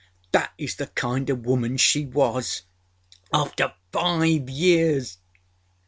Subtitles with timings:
[0.33, 5.19] â Thatâs the kind oâ woman she wasâafter five years!